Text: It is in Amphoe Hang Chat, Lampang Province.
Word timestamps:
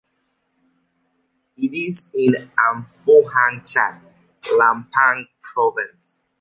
It 1.55 1.75
is 1.75 2.09
in 2.15 2.33
Amphoe 2.57 3.31
Hang 3.31 3.63
Chat, 3.63 4.01
Lampang 4.51 5.27
Province. 5.53 6.25